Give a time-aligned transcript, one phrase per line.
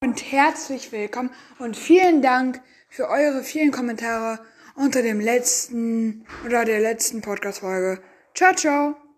[0.00, 4.38] und herzlich willkommen und vielen Dank für eure vielen Kommentare
[4.76, 8.00] unter dem letzten oder der letzten Podcast-Folge.
[8.34, 8.96] Ciao, ciao!